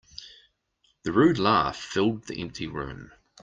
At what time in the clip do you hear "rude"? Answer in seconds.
1.11-1.37